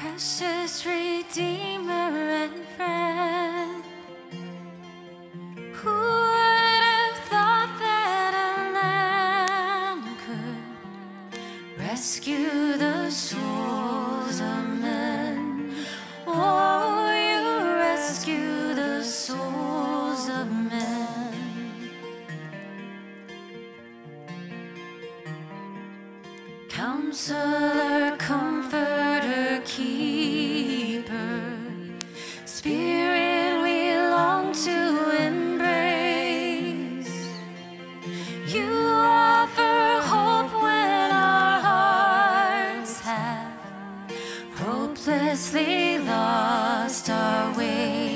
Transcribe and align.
glorious 0.00 0.86
Redeemer 0.86 1.92
and 1.92 2.66
friend. 2.76 3.84
Who 5.72 5.90
would 5.90 6.82
have 6.90 7.18
thought 7.30 7.72
that 7.80 8.32
a 8.34 8.72
lamb 8.78 10.02
could 10.24 11.80
rescue 11.80 12.76
the 12.76 13.10
souls 13.10 14.40
of 14.40 14.68
men? 14.80 15.27
Counselor, 26.78 28.14
comforter, 28.18 29.60
keeper, 29.64 31.42
spirit 32.44 33.60
we 33.64 33.96
long 33.96 34.52
to 34.52 35.10
embrace. 35.26 37.10
You 38.46 38.70
offer 38.94 40.00
hope 40.06 40.52
when 40.62 41.10
our 41.10 41.60
hearts 41.68 43.00
have 43.00 43.58
hopelessly 44.54 45.98
lost 45.98 47.10
our 47.10 47.58
way. 47.58 48.07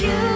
you. 0.00 0.33